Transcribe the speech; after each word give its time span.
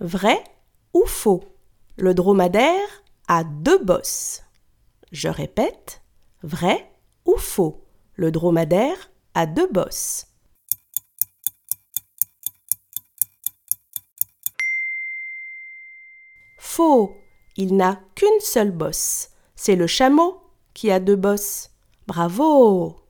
Vrai 0.00 0.44
ou 0.92 1.06
faux 1.06 1.42
Le 1.96 2.12
dromadaire 2.12 3.02
a 3.28 3.44
deux 3.44 3.82
bosses. 3.82 4.42
Je 5.10 5.28
répète, 5.28 6.02
vrai 6.42 6.92
ou 7.24 7.36
faux 7.38 7.82
Le 8.14 8.30
dromadaire 8.30 9.10
a 9.34 9.46
deux 9.46 9.68
bosses. 9.68 10.26
Faux, 16.58 17.16
il 17.56 17.74
n'a 17.74 17.98
qu'une 18.14 18.40
seule 18.40 18.72
bosse. 18.72 19.30
C'est 19.54 19.76
le 19.76 19.86
chameau 19.86 20.42
qui 20.74 20.90
a 20.90 21.00
deux 21.00 21.16
bosses. 21.16 21.70
Bravo 22.06 23.05